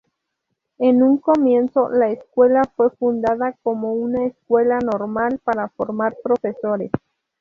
[0.79, 6.89] En un comienzo la escuela fue fundada como una escuela normal para formar profesores.